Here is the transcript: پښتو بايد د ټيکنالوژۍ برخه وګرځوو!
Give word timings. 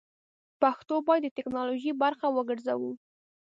پښتو 0.61 0.95
بايد 1.07 1.23
د 1.25 1.33
ټيکنالوژۍ 1.37 1.91
برخه 2.03 2.27
وګرځوو! 2.31 2.91